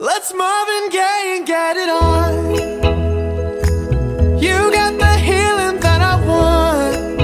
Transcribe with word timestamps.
Let's 0.00 0.32
Marvin 0.32 0.90
Gaye 0.90 1.38
and 1.38 1.44
get 1.44 1.76
it 1.76 1.88
on. 1.88 2.54
You 4.40 4.70
got 4.70 4.96
the 4.96 5.16
healing 5.16 5.80
that 5.80 6.00
I 6.00 6.14
want. 6.24 7.18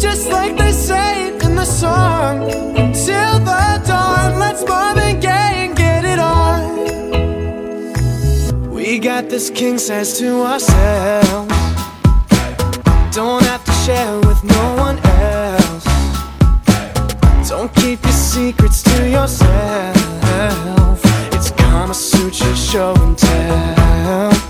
Just 0.00 0.30
like 0.30 0.56
they 0.56 0.72
say 0.72 1.26
it 1.28 1.42
in 1.44 1.56
the 1.56 1.66
song. 1.66 2.48
Till 2.94 3.38
the 3.40 3.82
dawn, 3.86 4.38
let's 4.38 4.64
Marvin 4.66 5.20
Gaye 5.20 5.66
and 5.66 5.76
get 5.76 6.06
it 6.06 6.18
on. 6.18 6.70
We 8.70 8.98
got 8.98 9.28
this 9.28 9.50
king 9.50 9.76
size 9.76 10.18
to 10.20 10.40
ourselves. 10.40 11.52
Don't 13.14 13.42
have 13.44 13.62
to 13.66 13.72
share 13.84 14.18
with 14.20 14.42
no 14.42 14.74
one 14.78 14.98
else. 15.04 15.84
Don't 17.46 17.70
keep 17.74 18.02
your 18.02 18.12
secrets 18.14 18.82
to 18.84 19.06
yourself. 19.10 20.79
I'm 21.72 21.90
a 21.90 21.94
suit 21.94 22.40
your 22.40 22.56
show 22.56 22.94
and 22.96 23.16
tell. 23.16 24.49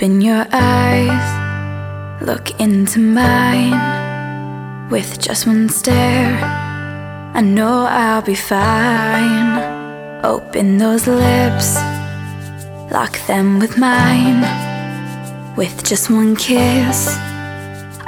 Open 0.00 0.22
your 0.22 0.46
eyes, 0.50 2.22
look 2.22 2.58
into 2.58 2.98
mine. 2.98 4.88
With 4.88 5.20
just 5.20 5.46
one 5.46 5.68
stare, 5.68 6.40
I 7.34 7.42
know 7.42 7.84
I'll 7.86 8.22
be 8.22 8.34
fine. 8.34 10.24
Open 10.24 10.78
those 10.78 11.06
lips, 11.06 11.74
lock 12.90 13.20
them 13.26 13.58
with 13.58 13.76
mine. 13.76 14.40
With 15.54 15.84
just 15.84 16.08
one 16.08 16.34
kiss, 16.34 17.14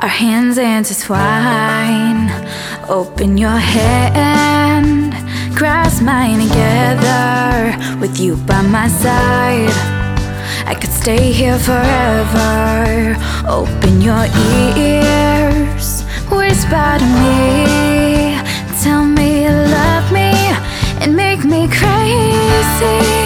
our 0.01 0.09
hands 0.09 0.57
intertwine. 0.57 2.31
Open 2.89 3.37
your 3.37 3.59
hand, 3.77 5.13
grasp 5.55 6.03
mine 6.03 6.41
together. 6.49 7.77
With 8.01 8.19
you 8.19 8.37
by 8.47 8.63
my 8.63 8.89
side. 8.89 10.02
I 10.67 10.75
could 10.75 10.93
stay 10.93 11.33
here 11.33 11.59
forever. 11.59 13.17
Open 13.49 14.01
your 14.01 14.27
ears. 14.77 16.03
Whisper 16.31 16.99
to 16.99 17.09
me. 17.23 18.39
Tell 18.83 19.05
me 19.05 19.45
you 19.45 19.51
love 19.51 20.11
me 20.13 20.33
And 21.01 21.15
make 21.15 21.45
me 21.45 21.69
crazy. 21.69 23.22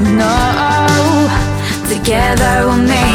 no 0.00 1.28
Together 1.88 2.66
we'll 2.66 2.76
make 2.76 3.09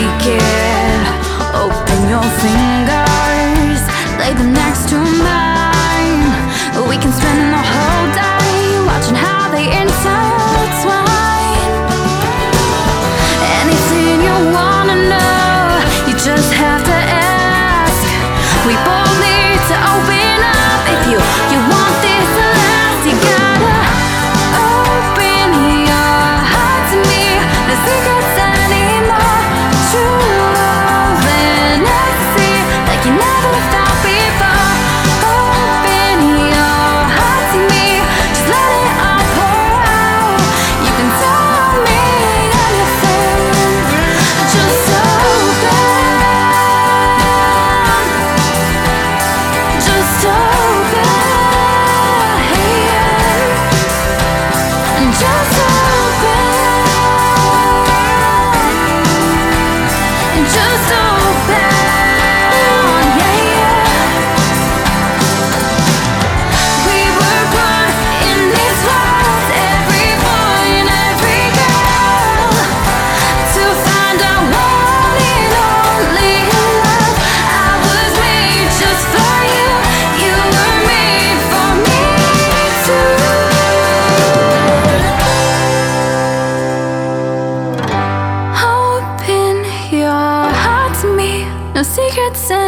secrets 92.16 92.65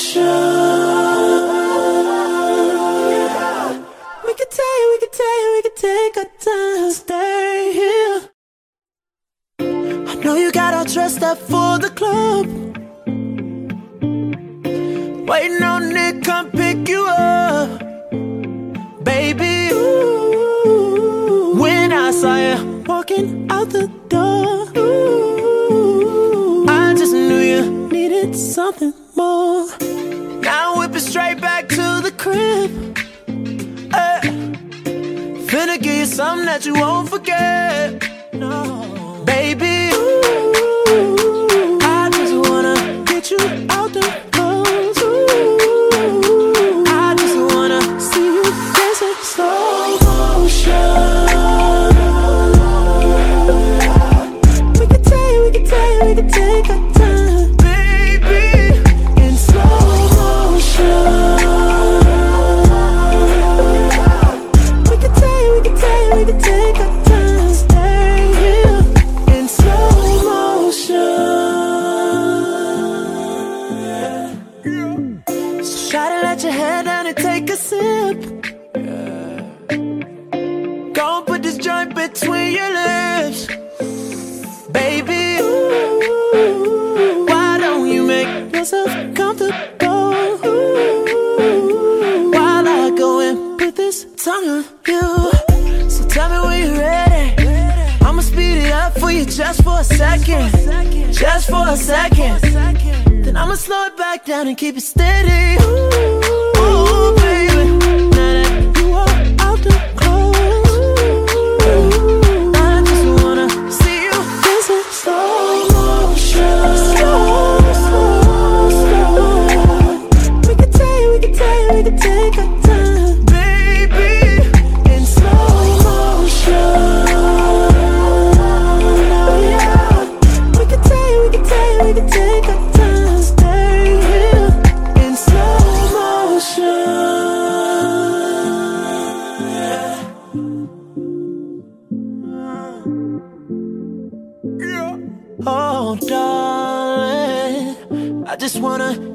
We 0.00 0.06
could 4.34 4.50
take, 4.50 4.84
we 4.88 4.98
could 4.98 5.12
take, 5.12 5.44
we 5.52 5.60
could 5.62 5.76
take 5.76 6.16
our 6.16 6.24
time, 6.40 6.90
stay 6.90 7.72
here. 7.74 8.20
I 10.08 10.14
know 10.24 10.36
you 10.36 10.52
got 10.52 10.72
all 10.72 10.86
dressed 10.86 11.22
up 11.22 11.36
for 11.36 11.78
the 11.78 11.90
club. 11.90 12.46
Waiting 15.28 15.62
on 15.62 15.92
Nick, 15.92 16.24
come 16.24 16.50
that 36.60 36.66
you 36.66 36.74
won't 36.74 37.08
forget. 37.08 38.09
Try 75.90 76.08
to 76.08 76.22
let 76.22 76.40
your 76.44 76.52
head 76.52 76.84
down 76.84 77.04
and 77.08 77.16
take 77.16 77.50
a 77.50 77.56
sip. 77.56 78.20
Go 80.94 81.16
and 81.16 81.26
put 81.26 81.42
this 81.42 81.56
joint 81.56 81.96
between 81.96 82.52
your 82.54 82.70
lips, 82.70 83.48
baby. 84.70 85.40
Ooh, 85.42 87.26
why 87.26 87.58
don't 87.58 87.88
you 87.88 88.06
make 88.06 88.54
yourself 88.54 88.88
comfortable? 89.16 90.14
Ooh, 90.46 92.30
while 92.30 92.68
I 92.68 92.94
go 92.96 93.18
and 93.18 93.58
put 93.58 93.74
this 93.74 94.06
tongue 94.14 94.48
on 94.48 94.64
you. 94.86 95.90
So 95.90 96.06
tell 96.06 96.28
me 96.30 96.38
when 96.46 96.58
you're 96.66 96.78
ready. 96.78 97.34
I'ma 98.04 98.22
speed 98.22 98.58
it 98.58 98.70
up 98.70 98.96
for 98.96 99.10
you 99.10 99.24
just 99.24 99.64
for 99.64 99.80
a 99.80 99.84
second, 99.84 100.52
just 101.12 101.50
for 101.50 101.66
a 101.66 101.76
second. 101.76 102.40
Then 103.24 103.36
I'ma 103.36 103.56
slow 103.56 103.86
it 103.86 103.89
back 104.20 104.26
down 104.26 104.48
and 104.48 104.56
keep 104.56 104.76
it 104.76 104.82
steady. 104.82 105.56
Ooh, 105.62 106.58
ooh, 106.58 107.19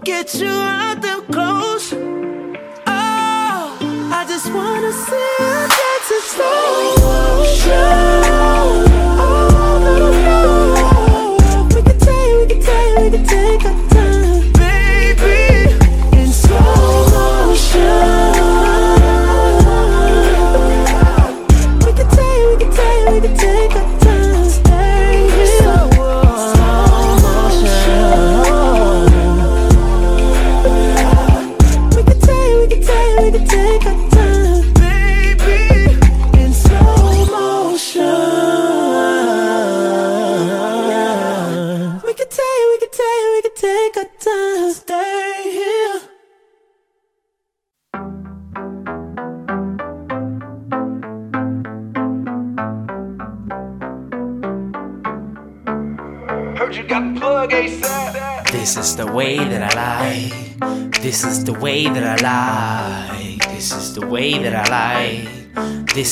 get 0.04 0.34
you 0.36 0.48
out 0.48 1.02
them 1.02 1.22
clothes. 1.28 1.94
Oh, 2.88 3.78
I 4.12 4.26
just 4.28 4.52
wanna 4.54 4.92
see 4.92 5.28
you 5.40 5.68
dancing 5.78 6.26
slow 6.34 6.96
motion. 7.02 8.25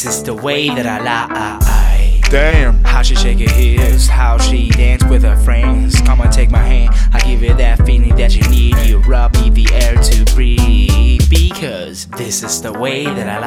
This 0.03 0.17
is 0.17 0.23
the 0.23 0.33
way 0.33 0.67
that 0.67 0.85
I 0.85 0.99
like. 0.99 2.29
Damn. 2.29 2.83
How 2.83 3.01
she 3.03 3.15
shake 3.15 3.39
her 3.39 3.49
hips, 3.49 4.05
how 4.05 4.37
she 4.37 4.69
dance 4.71 5.01
with 5.05 5.23
her 5.23 5.37
friends. 5.37 5.95
Come 6.01 6.19
on, 6.19 6.29
take 6.29 6.51
my 6.51 6.59
hand. 6.59 6.93
I 7.13 7.21
give 7.21 7.41
you 7.41 7.53
that 7.53 7.85
feeling 7.85 8.13
that 8.17 8.35
you 8.35 8.41
need. 8.49 8.75
You 8.79 8.99
rub 9.03 9.33
me 9.35 9.49
the 9.49 9.65
air 9.73 9.95
to 9.95 10.35
breathe. 10.35 11.21
Because 11.29 12.07
this 12.07 12.43
is 12.43 12.61
the 12.61 12.73
way 12.73 13.05
that 13.05 13.29
I 13.29 13.39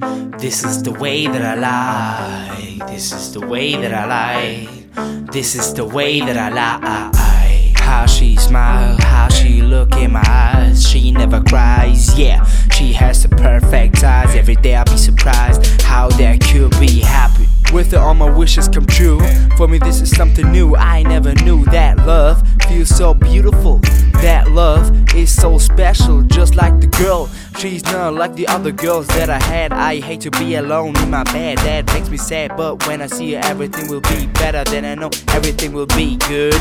like. 0.00 0.40
This 0.40 0.64
is 0.64 0.82
the 0.82 0.92
way 0.92 1.26
that 1.26 1.42
I 1.42 2.78
like. 2.78 2.88
This 2.88 3.12
is 3.12 3.34
the 3.34 3.46
way 3.46 3.76
that 3.76 3.92
I 3.92 4.06
like. 4.06 5.30
This 5.30 5.54
is 5.54 5.74
the 5.74 5.84
way 5.84 6.20
that 6.20 6.38
I 6.38 6.48
like. 6.48 7.76
How 7.76 8.06
she 8.06 8.36
smile, 8.36 8.96
how 9.00 9.28
she 9.28 9.60
look 9.60 9.94
in 9.96 10.12
my 10.12 10.24
eyes. 10.26 10.88
She 10.88 11.10
never 11.10 11.42
cries, 11.42 12.18
yeah. 12.18 12.46
She 12.76 12.92
has 12.92 13.22
the 13.22 13.30
perfect 13.30 14.04
eyes. 14.04 14.34
Every 14.36 14.56
day 14.56 14.74
I'll 14.74 14.84
be 14.84 14.98
surprised 14.98 15.80
how 15.80 16.08
that 16.10 16.40
could 16.40 16.78
be 16.78 17.00
happy. 17.00 17.46
With 17.72 17.92
her, 17.92 17.98
all 17.98 18.12
my 18.14 18.30
wishes 18.30 18.68
come 18.68 18.84
true. 18.86 19.18
For 19.56 19.66
me, 19.66 19.78
this 19.78 20.02
is 20.02 20.14
something 20.14 20.52
new. 20.52 20.76
I 20.76 21.02
never 21.02 21.34
knew 21.34 21.64
that 21.66 21.96
love 22.06 22.46
feels 22.68 22.90
so 22.90 23.14
beautiful. 23.14 23.78
That 24.20 24.50
love 24.50 25.14
is 25.14 25.34
so 25.34 25.56
special, 25.56 26.20
just 26.22 26.54
like 26.54 26.78
the 26.80 26.86
girl. 26.86 27.30
She's 27.58 27.82
not 27.84 28.12
like 28.12 28.34
the 28.34 28.46
other 28.46 28.72
girls 28.72 29.06
that 29.08 29.30
I 29.30 29.42
had. 29.42 29.72
I 29.72 30.00
hate 30.00 30.20
to 30.22 30.30
be 30.32 30.56
alone 30.56 30.96
in 30.98 31.10
my 31.10 31.24
bed, 31.24 31.58
that 31.58 31.86
makes 31.94 32.10
me 32.10 32.18
sad. 32.18 32.56
But 32.56 32.86
when 32.86 33.00
I 33.00 33.06
see 33.06 33.32
her, 33.32 33.40
everything 33.44 33.88
will 33.88 34.02
be 34.02 34.26
better. 34.26 34.64
Then 34.64 34.84
I 34.84 34.94
know 34.94 35.10
everything 35.28 35.72
will 35.72 35.86
be 35.86 36.18
good. 36.28 36.54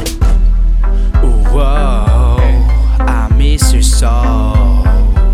Whoa, 1.51 2.37
I 2.99 3.29
miss 3.37 3.71
her 3.71 3.81
so, 3.81 4.07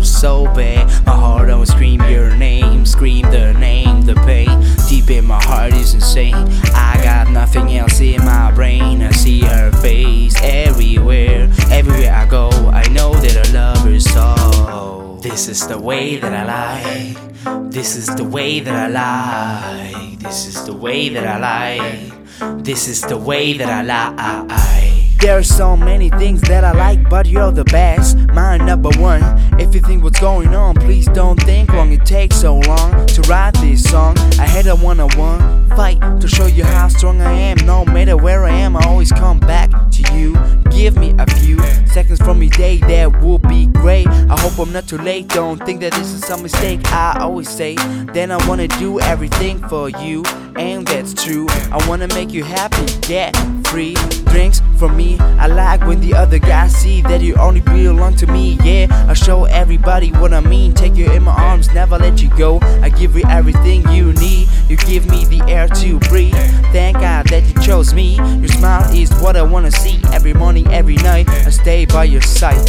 so 0.04 0.44
bad. 0.54 0.86
My 1.06 1.16
heart 1.16 1.50
always 1.50 1.70
scream 1.70 2.00
your 2.02 2.34
name, 2.36 2.86
scream 2.86 3.30
the 3.30 3.52
name, 3.54 4.02
the 4.02 4.14
pain. 4.14 4.62
Deep 4.88 5.10
in 5.10 5.24
my 5.24 5.42
heart 5.42 5.72
is 5.74 5.94
insane. 5.94 6.34
I 6.74 7.00
got 7.02 7.30
nothing 7.30 7.76
else 7.76 8.00
in 8.00 8.24
my 8.24 8.52
brain. 8.52 9.02
I 9.02 9.10
see 9.10 9.40
her 9.40 9.72
face 9.72 10.34
everywhere, 10.42 11.50
everywhere 11.70 12.12
I 12.12 12.26
go 12.26 12.50
I 12.72 12.88
know 12.88 13.14
that 13.14 13.48
I 13.48 13.52
love 13.52 13.84
her 13.84 14.00
so 14.00 15.18
This 15.22 15.48
is 15.48 15.66
the 15.66 15.78
way 15.78 16.16
that 16.16 16.32
I 16.32 17.14
like 17.14 17.70
This 17.70 17.96
is 17.96 18.06
the 18.06 18.24
way 18.24 18.60
that 18.60 18.74
I 18.74 19.92
like 19.92 20.18
This 20.20 20.46
is 20.46 20.64
the 20.64 20.72
way 20.74 21.08
that 21.10 21.26
I 21.26 21.38
like 21.38 22.64
This 22.64 22.88
is 22.88 23.02
the 23.02 23.18
way 23.18 23.52
that 23.54 23.68
I 23.68 23.82
like 23.82 25.01
there's 25.22 25.46
so 25.48 25.76
many 25.76 26.10
things 26.10 26.40
that 26.42 26.64
I 26.64 26.72
like, 26.72 27.08
but 27.08 27.26
you're 27.26 27.52
the 27.52 27.62
best. 27.62 28.18
My 28.34 28.56
number 28.56 28.90
one. 28.98 29.22
If 29.56 29.72
you 29.72 29.80
think 29.80 30.02
what's 30.02 30.18
going 30.18 30.52
on, 30.52 30.74
please 30.74 31.06
don't 31.06 31.40
think 31.44 31.72
long. 31.72 31.92
It 31.92 32.04
takes 32.04 32.34
so 32.34 32.58
long 32.58 33.06
to 33.06 33.20
write 33.28 33.54
this 33.54 33.88
song. 33.88 34.18
I 34.40 34.46
had 34.46 34.66
a 34.66 34.74
one 34.74 34.98
on 34.98 35.16
one 35.16 35.70
fight 35.76 36.00
to 36.20 36.26
show 36.26 36.46
you 36.46 36.64
how 36.64 36.88
strong 36.88 37.20
I 37.20 37.32
am. 37.32 37.56
No 37.64 37.84
matter 37.84 38.16
where 38.16 38.44
I 38.44 38.50
am, 38.50 38.76
I 38.76 38.84
always 38.86 39.12
come 39.12 39.38
back 39.38 39.70
to 39.92 40.14
you. 40.14 40.36
Give 40.70 40.96
me 40.96 41.14
a 41.18 41.26
few 41.38 41.58
seconds 41.86 42.20
from 42.20 42.42
each 42.42 42.56
day, 42.56 42.78
that 42.78 43.22
would 43.22 43.42
be 43.42 43.66
great. 43.66 44.08
I 44.08 44.40
hope 44.40 44.58
I'm 44.58 44.72
not 44.72 44.88
too 44.88 44.98
late. 44.98 45.28
Don't 45.28 45.64
think 45.64 45.80
that 45.82 45.92
this 45.92 46.12
is 46.12 46.22
some 46.22 46.42
mistake. 46.42 46.80
I 46.86 47.18
always 47.20 47.48
say, 47.48 47.76
then 48.12 48.30
I 48.30 48.48
wanna 48.48 48.68
do 48.68 48.98
everything 49.00 49.58
for 49.68 49.88
you, 49.88 50.24
and 50.56 50.86
that's 50.86 51.14
true. 51.14 51.46
I 51.48 51.84
wanna 51.88 52.08
make 52.08 52.32
you 52.32 52.44
happy, 52.44 52.86
get 53.00 53.36
free 53.66 53.94
drinks 54.26 54.60
for 54.78 54.88
me. 54.88 55.18
I 55.18 55.46
like 55.46 55.80
when 55.86 56.00
the 56.00 56.14
other 56.14 56.38
guys 56.38 56.74
see 56.74 57.02
that 57.02 57.20
you 57.20 57.34
only 57.36 57.60
belong 57.60 58.16
to 58.16 58.26
me. 58.26 58.58
Yeah, 58.62 58.86
I 59.08 59.14
show 59.14 59.44
everybody 59.44 60.10
what 60.12 60.32
I 60.32 60.40
mean. 60.40 60.74
Take 60.74 60.96
you 60.96 61.10
in 61.10 61.22
my 61.22 61.32
arms, 61.32 61.72
never 61.74 61.98
let 61.98 62.22
you 62.22 62.30
go. 62.30 62.58
I 62.82 62.88
give 62.88 63.16
you 63.16 63.24
everything 63.28 63.88
you 63.90 64.12
need. 64.14 64.48
You 64.68 64.76
give 64.76 65.08
me 65.08 65.24
the 65.24 65.42
air 65.48 65.68
to 65.68 65.98
breathe. 66.00 66.34
Thank 66.72 66.98
God 66.98 67.26
that 67.28 67.44
you 67.44 67.62
chose 67.62 67.94
me. 67.94 68.16
Your 68.16 68.48
smile 68.48 68.90
is 68.94 69.10
what 69.20 69.36
I 69.36 69.42
wanna 69.42 69.70
see 69.70 70.00
every 70.12 70.34
morning, 70.34 70.66
every 70.72 70.96
night. 70.96 71.28
I 71.28 71.50
stay 71.50 71.84
by 71.86 72.04
your 72.04 72.22
side 72.22 72.64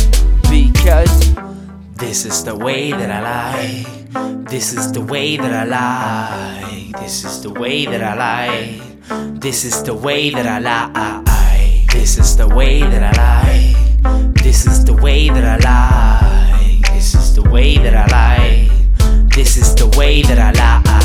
because 0.49 1.33
this 1.95 2.25
is 2.25 2.43
the 2.43 2.55
way 2.55 2.91
that 2.91 3.09
I 3.09 3.21
like. 3.21 4.49
This 4.49 4.73
is 4.73 4.91
the 4.91 5.01
way 5.01 5.37
that 5.37 5.53
I 5.53 5.63
like. 5.63 6.99
This 6.99 7.23
is 7.23 7.41
the 7.41 7.51
way 7.51 7.85
that 7.85 8.03
I 8.03 8.15
like. 8.15 9.39
This 9.39 9.65
is 9.65 9.83
the 9.83 9.95
way 9.95 10.29
that 10.29 10.45
I 10.45 10.59
like. 10.59 11.91
This 11.91 12.17
is 12.17 12.35
the 12.37 12.47
way 12.47 12.81
that 12.81 13.03
I 13.03 13.11
like. 13.11 14.43
This 14.43 14.65
is 14.65 14.83
the 14.85 14.93
way 14.93 15.29
that 15.29 15.43
I 15.43 15.57
like. 15.57 16.93
This 16.93 17.15
is 17.15 17.35
the 17.35 17.49
way 17.49 17.77
that 17.77 17.95
I 17.95 18.05
like. 18.07 19.33
This 19.35 19.57
is 19.57 19.75
the 19.75 19.87
way 19.97 20.21
that 20.21 20.39
I 20.39 20.51
like. 20.51 21.02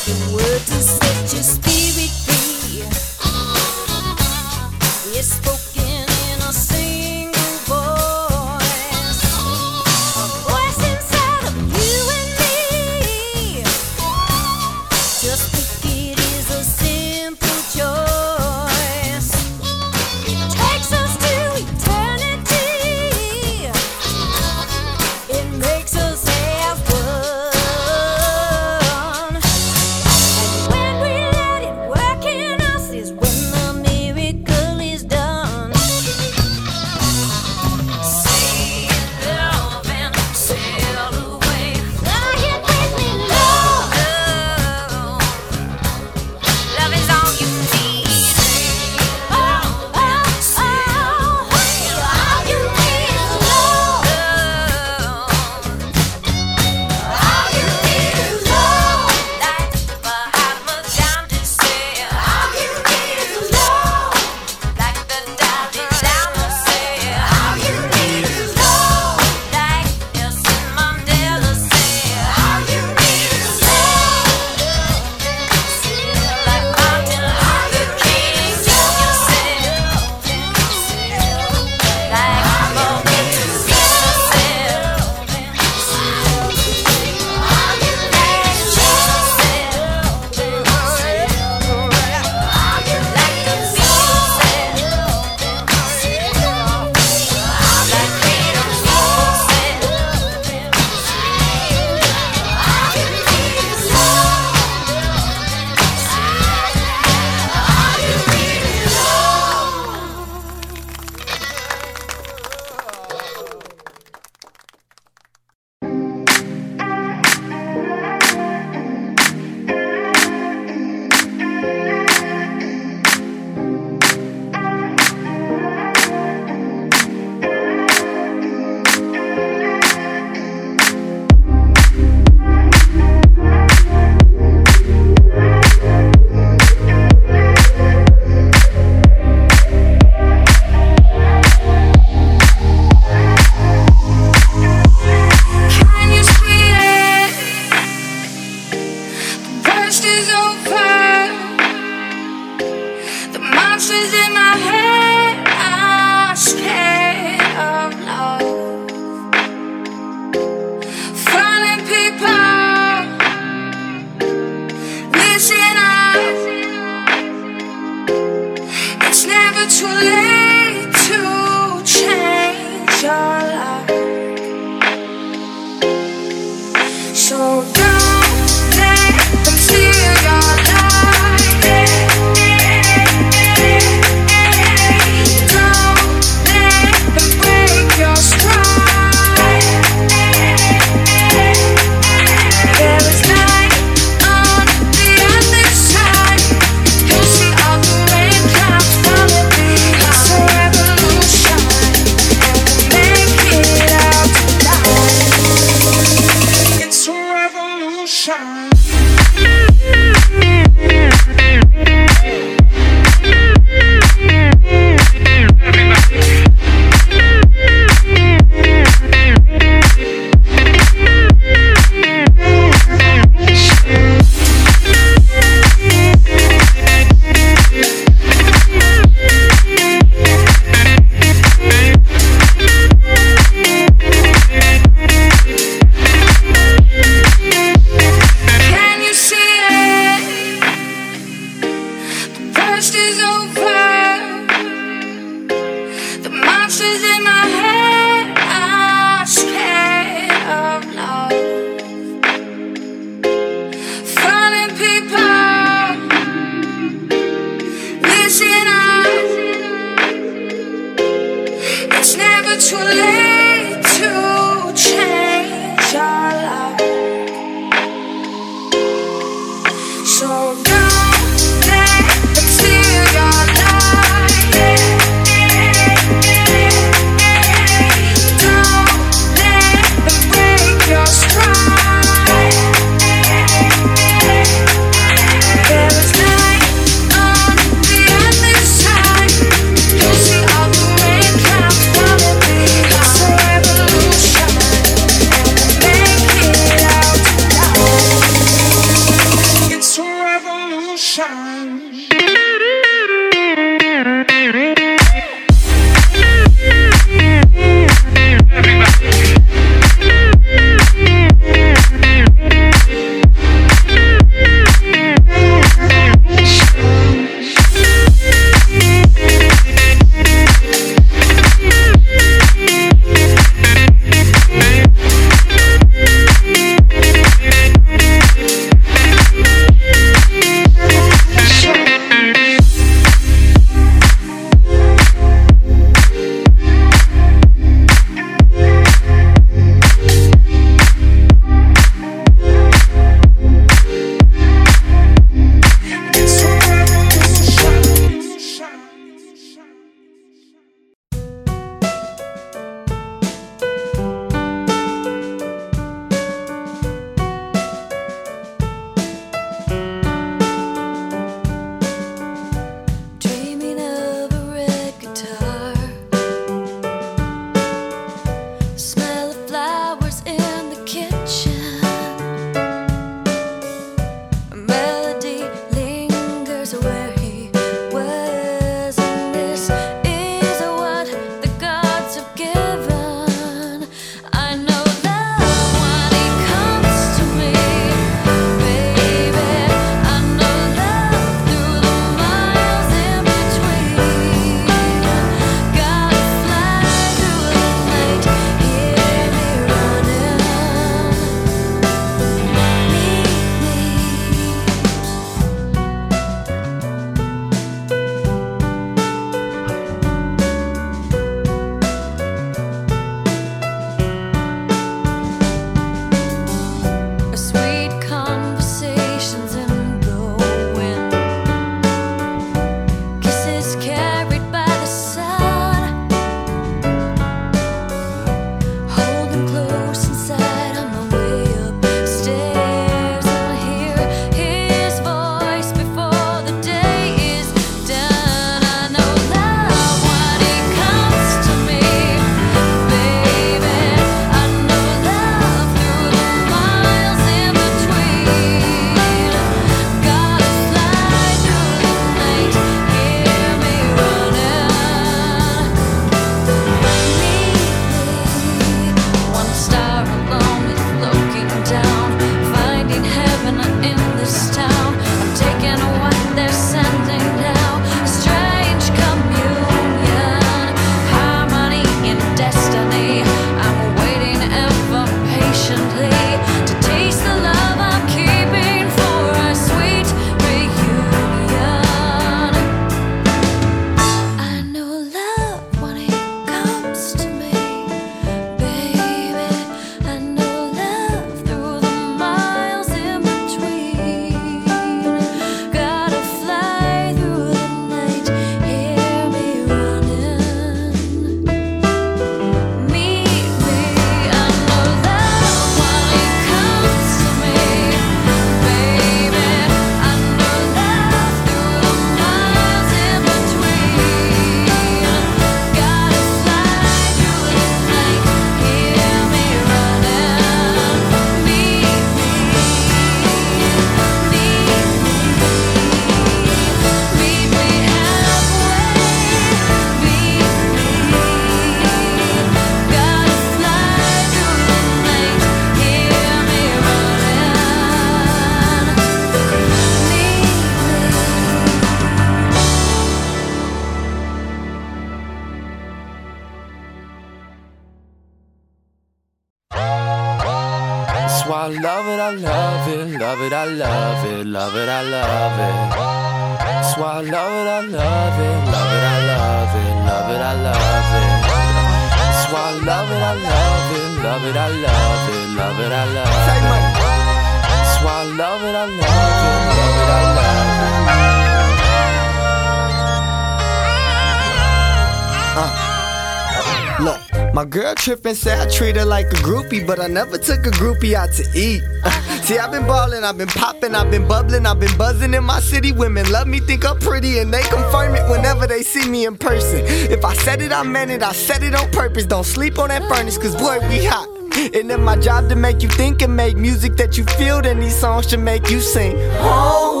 Girl 578.15 578.35
say 578.35 578.59
I 578.59 578.67
treat 578.67 578.95
her 578.95 579.05
like 579.05 579.27
a 579.27 579.35
groupie, 579.35 579.85
but 579.85 579.99
I 579.99 580.07
never 580.07 580.37
took 580.37 580.65
a 580.65 580.71
groupie 580.71 581.13
out 581.13 581.31
to 581.33 581.43
eat. 581.57 581.81
See, 582.43 582.57
I've 582.57 582.71
been 582.71 582.85
ballin', 582.85 583.23
I've 583.23 583.37
been 583.37 583.47
poppin', 583.47 583.95
I've 583.95 584.11
been 584.11 584.27
bubblin', 584.27 584.65
I've 584.65 584.79
been 584.79 584.97
buzzin' 584.97 585.35
in 585.35 585.43
my 585.43 585.59
city. 585.59 585.91
Women 585.91 586.29
love 586.31 586.47
me, 586.47 586.59
think 586.59 586.85
I'm 586.85 586.99
pretty, 586.99 587.39
and 587.39 587.53
they 587.53 587.61
confirm 587.63 588.15
it 588.15 588.29
whenever 588.29 588.67
they 588.67 588.83
see 588.83 589.07
me 589.07 589.25
in 589.25 589.37
person. 589.37 589.81
If 589.85 590.25
I 590.25 590.33
said 590.33 590.61
it, 590.61 590.71
I 590.71 590.83
meant 590.83 591.11
it, 591.11 591.23
I 591.23 591.31
said 591.31 591.63
it 591.63 591.75
on 591.75 591.89
purpose. 591.91 592.25
Don't 592.25 592.43
sleep 592.43 592.79
on 592.79 592.89
that 592.89 593.03
furnace, 593.07 593.37
cause 593.37 593.55
boy, 593.55 593.79
we 593.87 594.03
hot. 594.03 594.27
And 594.75 594.89
then 594.89 595.03
my 595.03 595.15
job 595.15 595.47
to 595.49 595.55
make 595.55 595.81
you 595.81 595.89
think 595.89 596.21
and 596.21 596.35
make 596.35 596.57
music 596.57 596.97
that 596.97 597.17
you 597.17 597.23
feel, 597.23 597.61
then 597.61 597.79
these 597.79 597.97
songs 597.97 598.29
should 598.29 598.41
make 598.41 598.69
you 598.69 598.81
sing. 598.81 599.15
I 599.39 600.00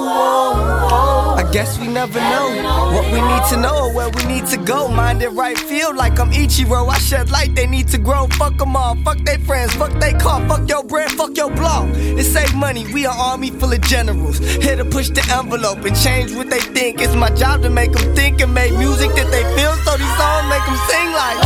guess 1.51 1.77
we 1.79 1.87
never 1.87 2.19
know 2.19 2.47
what 2.93 3.05
we 3.11 3.19
need 3.19 3.43
to 3.49 3.57
know 3.57 3.85
or 3.85 3.93
where 3.93 4.09
we 4.09 4.23
need 4.25 4.45
to 4.47 4.57
go. 4.57 4.87
Mind 4.87 5.21
it 5.21 5.29
right, 5.29 5.57
feel 5.57 5.93
like 5.93 6.17
I'm 6.19 6.31
Ichiro. 6.31 6.87
I 6.87 6.97
shed 6.97 7.29
light, 7.29 7.55
they 7.55 7.67
need 7.67 7.89
to 7.89 7.97
grow. 7.97 8.27
Fuck 8.39 8.57
them 8.57 8.75
all, 8.75 8.95
fuck 9.03 9.17
they 9.19 9.37
friends, 9.37 9.73
fuck 9.73 9.91
they 9.99 10.13
car, 10.13 10.39
fuck 10.47 10.67
your 10.69 10.83
brand, 10.83 11.11
fuck 11.11 11.35
your 11.35 11.51
blog. 11.51 11.89
It 11.95 12.23
save 12.23 12.55
money, 12.55 12.85
we 12.93 13.05
an 13.05 13.11
army 13.13 13.51
full 13.51 13.73
of 13.73 13.81
generals. 13.81 14.39
Here 14.39 14.77
to 14.77 14.85
push 14.85 15.09
the 15.09 15.23
envelope 15.35 15.83
and 15.83 15.95
change 15.95 16.33
what 16.33 16.49
they 16.49 16.59
think. 16.59 17.01
It's 17.01 17.15
my 17.15 17.29
job 17.31 17.63
to 17.63 17.69
make 17.69 17.91
them 17.91 18.15
think 18.15 18.39
and 18.41 18.53
make 18.53 18.71
music 18.77 19.09
that 19.15 19.29
they 19.31 19.43
feel, 19.55 19.75
so 19.83 19.97
these 19.97 20.17
songs 20.17 20.47
make 20.49 20.65
them 20.65 20.77
sing 20.87 21.11
like. 21.11 21.37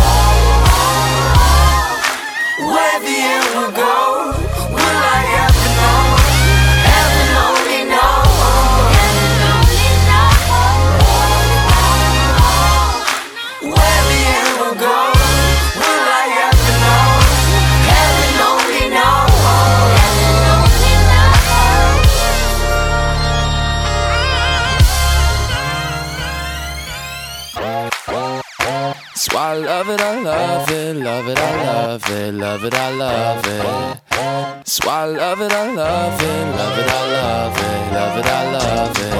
Where 2.59 2.99
the 2.99 3.17
end 3.33 3.45
will 3.55 3.71
go, 3.71 4.34
I 29.55 29.59
love 29.59 29.87
it, 29.89 30.01
I 30.01 30.19
love 30.19 30.69
it, 30.69 30.97
love 30.97 31.29
it, 31.29 31.39
I 31.39 31.63
love 31.63 32.09
it, 32.09 32.33
love 32.33 32.65
it, 32.65 32.73
I 32.73 32.89
love 32.93 33.47
it. 33.47 33.63
Why 34.83 35.03
I 35.03 35.05
love 35.05 35.39
it, 35.39 35.53
I 35.53 35.71
love 35.71 36.21
it, 36.21 36.55
love 36.57 36.77
it, 36.77 36.89
I 36.89 37.05
love 37.15 37.57
it, 37.57 37.93
love 37.93 38.17
it, 38.19 38.25
I 38.25 38.51
love 38.51 38.99
it. 38.99 39.13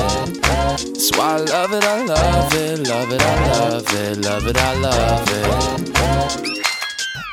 Why 1.18 1.26
I 1.26 1.38
love 1.38 1.72
it, 1.72 1.84
I 1.86 2.04
love 2.04 2.54
it, 2.54 2.80
love 2.86 3.14
it, 3.14 3.22
I 3.22 3.48
love 3.48 3.94
it, 3.94 4.18
love 4.26 4.48
it, 4.48 4.58
I 4.58 4.74
love 4.76 5.30
it. 5.30 5.46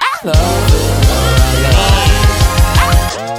I 0.01 0.21
love 0.25 0.75
it. 2.19 2.22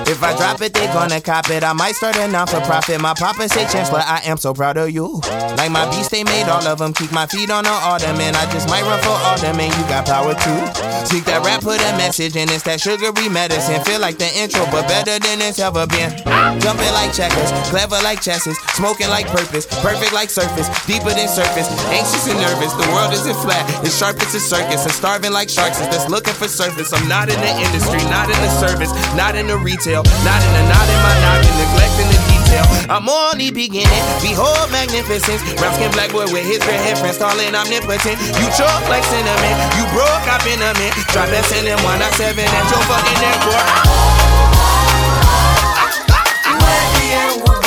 If 0.07 0.21
I 0.23 0.35
drop 0.37 0.61
it, 0.61 0.73
they 0.73 0.87
gonna 0.87 1.21
cop 1.21 1.49
it. 1.49 1.63
I 1.63 1.73
might 1.73 1.95
start 1.95 2.17
a 2.17 2.27
non 2.27 2.47
for 2.47 2.61
profit. 2.61 2.99
My 3.01 3.13
papa 3.13 3.47
say, 3.49 3.65
Chancellor, 3.67 4.03
I 4.05 4.21
am 4.25 4.37
so 4.37 4.53
proud 4.53 4.77
of 4.77 4.91
you. 4.91 5.21
Like 5.57 5.71
my 5.71 5.89
beast, 5.89 6.11
they 6.11 6.23
made 6.23 6.49
all 6.49 6.65
of 6.67 6.79
them. 6.79 6.93
Keep 6.93 7.11
my 7.11 7.25
feet 7.25 7.49
on 7.49 7.63
the 7.63 7.69
ottoman. 7.69 8.35
I 8.35 8.45
just 8.51 8.69
might 8.69 8.83
run 8.83 9.01
for 9.01 9.15
alderman. 9.25 9.71
You 9.71 9.83
got 9.89 10.05
power 10.05 10.33
too. 10.33 10.61
Seek 11.07 11.25
that 11.25 11.41
rap, 11.43 11.61
put 11.61 11.81
a 11.81 11.91
message 11.97 12.35
in. 12.35 12.49
It's 12.49 12.63
that 12.63 12.79
sugary 12.79 13.29
medicine. 13.29 13.81
Feel 13.83 13.99
like 13.99 14.17
the 14.17 14.29
intro, 14.37 14.65
but 14.71 14.87
better 14.87 15.17
than 15.19 15.41
it's 15.41 15.59
ever 15.59 15.87
been. 15.87 16.11
Jumping 16.61 16.93
like 16.93 17.13
checkers, 17.13 17.49
clever 17.69 17.97
like 18.03 18.21
chesses, 18.21 18.57
smoking 18.77 19.09
like 19.09 19.27
purpose, 19.27 19.65
perfect 19.81 20.13
like 20.13 20.29
surface, 20.29 20.67
deeper 20.85 21.11
than 21.11 21.27
surface. 21.27 21.67
Anxious 21.89 22.27
and 22.29 22.39
nervous, 22.39 22.73
the 22.73 22.87
world 22.93 23.13
isn't 23.13 23.37
flat. 23.41 23.65
It's 23.83 23.97
sharp 23.97 24.21
as 24.21 24.35
a 24.35 24.39
circus, 24.39 24.83
and 24.83 24.93
starving 24.93 25.31
like 25.31 25.49
sharks 25.49 25.79
is 25.79 25.87
just 25.87 26.09
looking 26.09 26.33
for 26.33 26.47
surface. 26.47 26.93
I'm 26.93 27.07
not 27.07 27.29
in 27.29 27.39
the 27.39 27.51
industry, 27.51 28.03
not 28.11 28.29
in 28.29 28.39
the 28.39 28.51
service, 28.59 28.91
not 29.15 29.35
in 29.35 29.47
the 29.47 29.57
retail, 29.63 30.03
not 30.27 30.39
in 30.43 30.51
the 30.53 30.63
not 30.67 30.87
in 30.91 30.99
my 31.01 31.15
knocking, 31.23 31.55
neglecting 31.55 32.09
the 32.11 32.19
detail. 32.27 32.65
I'm 32.91 33.07
only 33.07 33.49
beginning. 33.49 34.03
Behold 34.19 34.69
magnificence. 34.69 35.41
Brown 35.57 35.73
skin 35.73 35.91
black 35.95 36.11
boy 36.11 36.27
with 36.29 36.45
his 36.45 36.59
red 36.67 36.83
hair 36.83 36.95
friends, 36.99 37.17
tall 37.17 37.39
and 37.39 37.55
omnipotent. 37.55 38.19
You 38.37 38.47
choke 38.53 38.85
like 38.91 39.07
cinnamon, 39.07 39.55
you 39.79 39.87
broke 39.95 40.27
up 40.27 40.43
in 40.45 40.59
a 40.59 40.75
mint. 40.77 40.93
Drop 41.15 41.31
that 41.31 41.47
cinnamon 41.47 42.03
at 42.03 42.13
seven 42.19 42.45
at 42.45 42.65
your 42.67 42.83
fucking 42.85 43.19
airport. 43.23 43.65
Where 46.59 46.87
the 46.99 47.07
end 47.15 47.62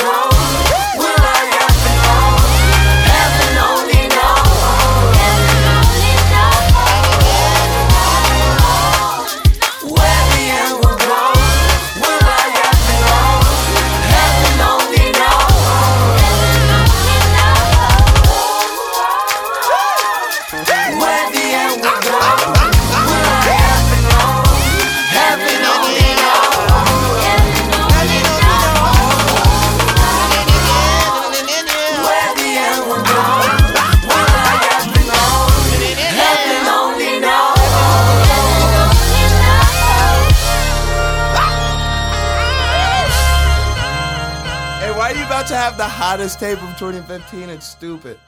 hottest 45.96 46.38
tape 46.38 46.62
of 46.62 46.78
2015? 46.78 47.48
It's 47.48 47.66
stupid. 47.66 48.18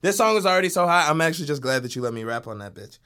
This 0.00 0.16
song 0.16 0.36
is 0.36 0.46
already 0.46 0.68
so 0.68 0.86
hot. 0.86 1.10
I'm 1.10 1.20
actually 1.20 1.46
just 1.46 1.60
glad 1.60 1.82
that 1.82 1.96
you 1.96 2.02
let 2.02 2.14
me 2.14 2.22
rap 2.22 2.46
on 2.46 2.58
that 2.58 2.72
bitch. 2.72 2.98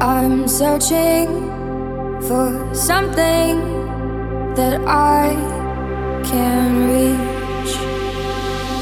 I'm 0.00 0.46
searching 0.46 1.26
for 2.28 2.72
something 2.72 3.58
that 4.54 4.80
I 4.86 5.34
can 6.24 6.88
reach. 6.92 7.95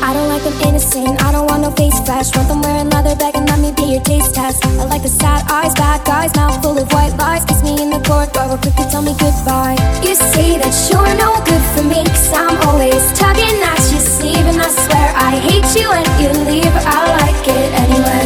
I 0.04 0.12
don't 0.12 0.28
like 0.28 0.44
them 0.44 0.52
innocent, 0.68 1.16
I 1.24 1.32
don't 1.32 1.48
want 1.48 1.62
no 1.62 1.70
face 1.70 1.98
flash. 2.04 2.28
Want 2.36 2.46
them 2.48 2.60
wearing 2.60 2.90
leather 2.90 3.16
bag 3.16 3.36
and 3.36 3.48
let 3.48 3.58
me 3.58 3.72
be 3.72 3.96
your 3.96 4.02
taste 4.02 4.34
test. 4.34 4.62
I 4.66 4.84
like 4.84 5.02
the 5.02 5.08
sad 5.08 5.50
eyes, 5.50 5.72
bad 5.72 6.04
guys, 6.04 6.36
mouth 6.36 6.60
full 6.62 6.76
of 6.76 6.92
white 6.92 7.16
lies. 7.16 7.46
Kiss 7.46 7.62
me 7.62 7.80
in 7.80 7.88
the 7.88 8.00
corridor, 8.04 8.44
quick 8.60 8.76
to 8.76 8.84
tell 8.92 9.00
me 9.00 9.16
goodbye. 9.16 9.80
You 10.04 10.14
say 10.14 10.60
that 10.60 10.76
you're 10.92 11.14
no 11.16 11.40
good 11.48 11.64
for 11.72 11.84
me, 11.88 12.04
cause 12.04 12.32
I'm 12.36 12.60
always 12.68 13.00
tugging 13.16 13.56
at 13.64 13.80
your 13.88 14.04
sleeve. 14.04 14.44
And 14.44 14.60
I 14.60 14.68
swear 14.68 15.08
I 15.16 15.40
hate 15.40 15.72
you 15.72 15.88
when 15.88 16.04
you 16.20 16.30
leave. 16.52 16.74
I 16.84 17.00
like 17.24 17.48
it 17.48 17.70
anyway. 17.72 18.23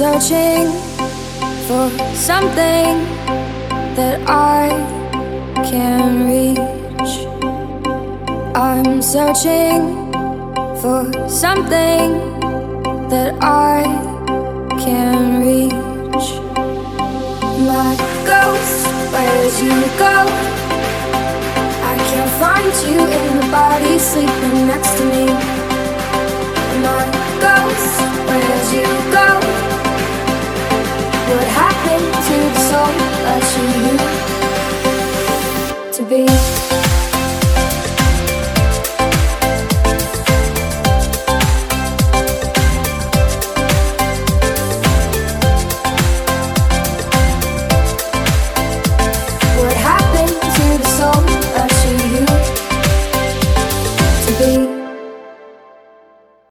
Searching 0.00 0.64
for 1.68 1.90
something 2.14 2.96
that 3.98 4.18
I 4.26 4.70
can 5.68 6.24
reach. 6.24 7.12
I'm 8.56 9.02
searching 9.02 9.82
for 10.80 11.04
something 11.28 12.08
that 13.12 13.34
I 13.42 13.82
can 14.80 15.42
reach. 15.44 16.28
My 17.68 17.92
ghost, 18.24 18.86
where'd 19.12 19.54
you 19.60 19.76
go? 20.00 20.16
I 21.92 21.94
can't 22.08 22.32
find 22.40 22.72
you 22.88 23.00
in 23.18 23.40
the 23.40 23.48
body 23.52 23.98
sleeping 23.98 24.66
next 24.66 24.96
to 24.96 25.04
me. 25.12 25.26
My 26.86 27.04
ghost, 27.44 28.00
where'd 28.30 28.66
you 28.72 29.12
go? 29.12 29.69
What 31.30 31.46
happened 31.46 32.12
to 32.26 32.36
the 32.54 32.60
soul 32.70 32.92
that 33.24 33.44
you 33.54 33.64
used 35.86 35.96
to 35.96 36.02
be? 36.02 36.79